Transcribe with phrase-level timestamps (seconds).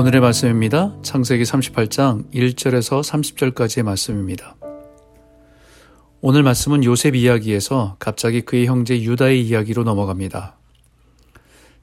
[0.00, 0.96] 오늘의 말씀입니다.
[1.02, 4.56] 창세기 38장 1절에서 30절까지의 말씀입니다.
[6.22, 10.56] 오늘 말씀은 요셉 이야기에서 갑자기 그의 형제 유다의 이야기로 넘어갑니다.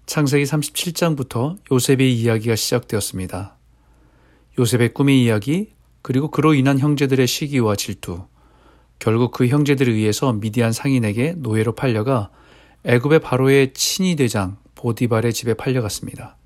[0.08, 3.56] 창세기 37장부터 요셉의 이야기가 시작되었습니다.
[4.58, 8.26] 요셉의 꿈의 이야기, 그리고 그로 인한 형제들의 시기와 질투,
[8.98, 12.32] 결국 그 형제들에 의해서 미디안 상인에게 노예로 팔려가
[12.84, 16.37] 애굽의 바로의 친위 대장 보디발의 집에 팔려갔습니다.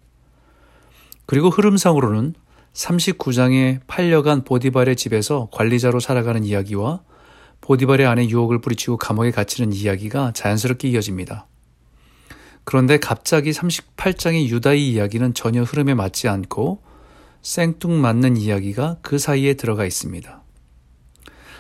[1.32, 2.34] 그리고 흐름상으로는
[2.74, 7.04] 39장에 팔려간 보디발의 집에서 관리자로 살아가는 이야기와
[7.62, 11.48] 보디발의 아내 유혹을 뿌리치고 감옥에 갇히는 이야기가 자연스럽게 이어집니다.
[12.66, 16.84] 그런데 갑자기 38장의 유다의 이야기는 전혀 흐름에 맞지 않고
[17.42, 20.44] 생뚱맞는 이야기가 그 사이에 들어가 있습니다.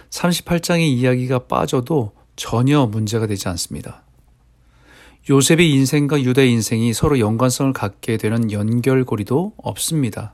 [0.09, 4.03] 38장의 이야기가 빠져도 전혀 문제가 되지 않습니다.
[5.29, 10.33] 요셉의 인생과 유다의 인생이 서로 연관성을 갖게 되는 연결고리도 없습니다.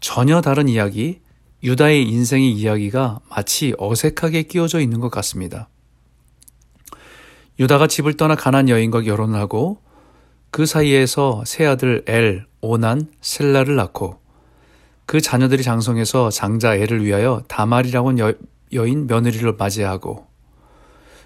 [0.00, 1.20] 전혀 다른 이야기,
[1.64, 5.68] 유다의 인생의 이야기가 마치 어색하게 끼워져 있는 것 같습니다.
[7.58, 9.78] 유다가 집을 떠나 가난 여인과 결혼을 하고
[10.50, 14.20] 그 사이에서 새 아들 엘, 오난, 셀라를 낳고
[15.04, 18.34] 그 자녀들이 장성해서 장자 엘을 위하여 다말이라고 여,
[18.72, 20.31] 여인 며느리를 맞이하고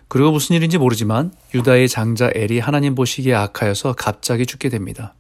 [0.09, 5.15] 그리고 무슨 일인지 모르지만 유다의 장자 엘이 하나님 보시기에 악하여서 갑자기 죽게 됩니다.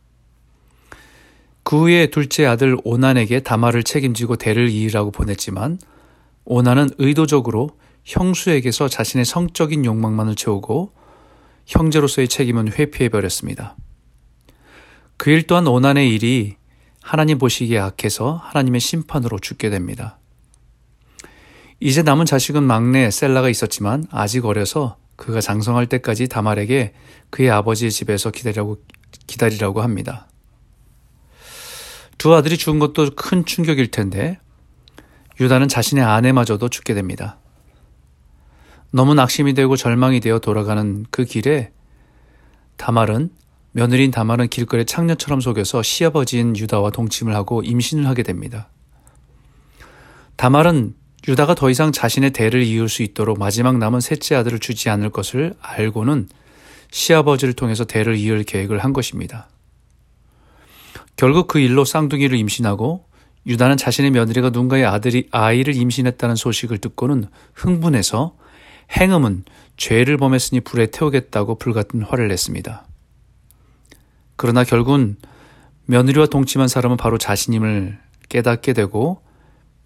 [1.64, 5.78] 그 후에 둘째 아들 오난에게 다말을 책임지고 대를 이으라고 보냈지만
[6.44, 7.70] 오난은 의도적으로
[8.04, 10.92] 형수에게서 자신의 성적인 욕망만을 채우고
[11.66, 13.76] 형제로서의 책임은 회피해버렸습니다.
[15.16, 16.56] 그 일 또한 오난의 일이
[17.02, 20.18] 하나님 보시기에 악해서 하나님의 심판으로 죽게 됩니다.
[21.80, 26.94] 이제 남은 자식은 막내 셀라가 있었지만 아직 어려서 그가 장성할 때까지 다말에게
[27.30, 28.78] 그의 아버지의 집에서 기다리라고,
[29.26, 30.28] 기다리라고 합니다.
[32.18, 34.38] 두 아들이 죽은 것도 큰 충격일 텐데
[35.38, 37.38] 유다는 자신의 아내마저도 죽게 됩니다.
[38.90, 41.72] 너무 낙심이 되고 절망이 되어 돌아가는 그 길에
[42.76, 43.30] 다말은
[43.72, 48.70] 며느리인 다말은 길거리 창녀처럼 속여서 시아버지인 유다와 동침을 하고 임신을 하게 됩니다.
[50.36, 50.94] 다말은
[51.28, 55.54] 유다가 더 이상 자신의 대를 이을 수 있도록 마지막 남은 셋째 아들을 주지 않을 것을
[55.60, 56.28] 알고는
[56.90, 59.48] 시아버지를 통해서 대를 이을 계획을 한 것입니다.
[61.16, 63.06] 결국 그 일로 쌍둥이를 임신하고
[63.46, 68.36] 유다는 자신의 며느리가 누군가의 아들이 아이를 임신했다는 소식을 듣고는 흥분해서
[68.96, 69.44] 행음은
[69.76, 72.86] 죄를 범했으니 불에 태우겠다고 불같은 화를 냈습니다.
[74.36, 75.16] 그러나 결국은
[75.86, 77.98] 며느리와 동침한 사람은 바로 자신임을
[78.28, 79.22] 깨닫게 되고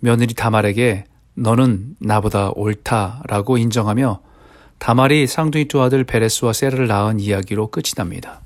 [0.00, 1.04] 며느리 다말에게
[1.34, 4.20] 너는 나보다 옳다라고 인정하며
[4.78, 8.40] 다말이 쌍둥이 두 아들 베레스와 세라를 낳은 이야기로 끝이 납니다.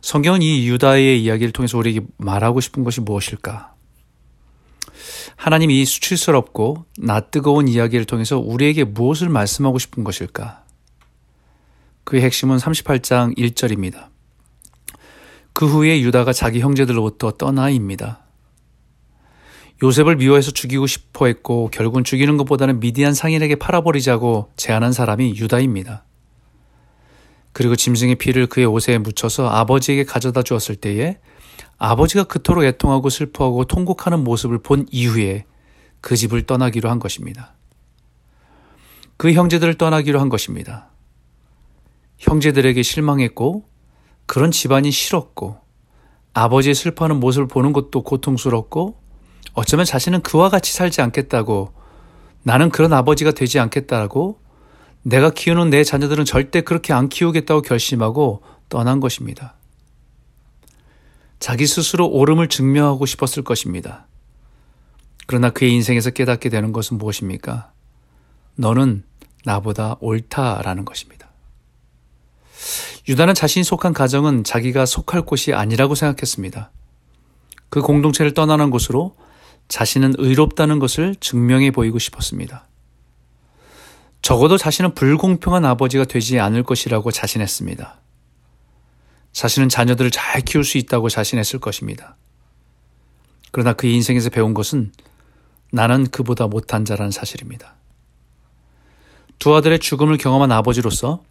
[0.00, 3.74] 성경은 이 유다의 이야기를 통해서 우리에게 말하고 싶은 것이 무엇일까?
[5.36, 10.64] 하나님이 이 수치스럽고 낯뜨거운 이야기를 통해서 우리에게 무엇을 말씀하고 싶은 것일까?
[12.04, 14.08] 그의 핵심은 38장 1절입니다.
[15.52, 18.27] 그 후에 유다가 자기 형제들로부터 떠나입니다.
[19.82, 26.04] 요셉을 미워해서 죽이고 싶어 했고 결국은 죽이는 것보다는 미디안 상인에게 팔아버리자고 제안한 사람이 유다입니다.
[27.52, 31.18] 그리고 짐승의 피를 그의 옷에 묻혀서 아버지에게 가져다 주었을 때에
[31.78, 35.44] 아버지가 그토록 애통하고 슬퍼하고 통곡하는 모습을 본 이후에
[36.00, 37.54] 그 집을 떠나기로 한 것입니다.
[39.16, 40.90] 그 형제들을 떠나기로 한 것입니다.
[42.18, 43.64] 형제들에게 실망했고
[44.26, 45.58] 그런 집안이 싫었고
[46.34, 49.00] 아버지의 슬퍼하는 모습을 보는 것도 고통스럽고
[49.54, 51.72] 어쩌면 자신은 그와 같이 살지 않겠다고
[52.42, 54.40] 나는 그런 아버지가 되지 않겠다고
[55.02, 59.54] 내가 키우는 내 자녀들은 절대 그렇게 안 키우겠다고 결심하고 떠난 것입니다.
[61.40, 64.06] 자기 스스로 옳음을 증명하고 싶었을 것입니다.
[65.26, 67.72] 그러나 그의 인생에서 깨닫게 되는 것은 무엇입니까?
[68.56, 69.04] 너는
[69.44, 71.28] 나보다 옳다라는 것입니다.
[73.08, 76.70] 유다는 자신이 속한 가정은 자기가 속할 곳이 아니라고 생각했습니다.
[77.70, 79.16] 그 공동체를 떠나는 곳으로
[79.68, 82.66] 자신은 의롭다는 것을 증명해 보이고 싶었습니다.
[84.22, 88.00] 적어도 자신은 불공평한 아버지가 되지 않을 것이라고 자신했습니다.
[89.32, 92.16] 자신은 자녀들을 잘 키울 수 있다고 자신했을 것입니다.
[93.50, 94.92] 그러나 그의 인생에서 배운 것은
[95.70, 97.74] 나는 그보다 못한 자라는 사실입니다.
[99.38, 101.22] 두 아들의 죽음을 경험한 아버지로서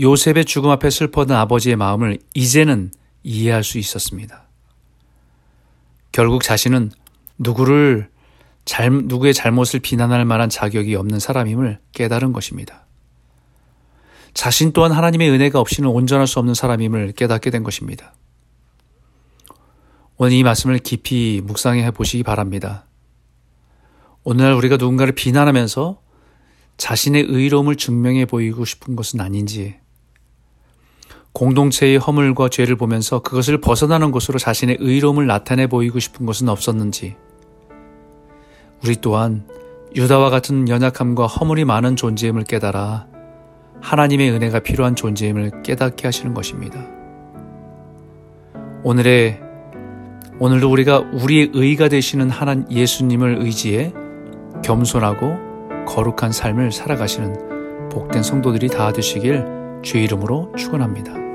[0.00, 2.90] 요셉의 죽음 앞에 슬퍼하던 아버지의 마음을 이제는
[3.22, 4.44] 이해할 수 있었습니다.
[6.10, 6.90] 결국 자신은
[7.42, 8.10] 누구를
[8.64, 12.86] 잘, 누구의 잘못을 비난할 만한 자격이 없는 사람임을 깨달은 것입니다.
[14.34, 18.14] 자신 또한 하나님의 은혜가 없이는 온전할 수 없는 사람임을 깨닫게 된 것입니다.
[20.16, 22.86] 오늘 이 말씀을 깊이 묵상해 보시기 바랍니다.
[24.24, 26.00] 오늘날 우리가 누군가를 비난하면서
[26.76, 29.76] 자신의 의로움을 증명해 보이고 싶은 것은 아닌지,
[31.32, 37.16] 공동체의 허물과 죄를 보면서 그것을 벗어나는 것으로 자신의 의로움을 나타내 보이고 싶은 것은 없었는지,
[38.84, 39.44] 우리 또한
[39.94, 43.06] 유다와 같은 연약함과 허물이 많은 존재임을 깨달아
[43.80, 46.84] 하나님의 은혜가 필요한 존재임을 깨닫게 하시는 것입니다.
[48.82, 49.40] 오늘의
[50.40, 53.92] 오늘도 우리가 우리의 의가 되시는 하나님 예수님을 의지해
[54.64, 59.44] 겸손하고 거룩한 삶을 살아가시는 복된 성도들이 다 되시길
[59.82, 61.31] 주의 이름으로 축원합니다.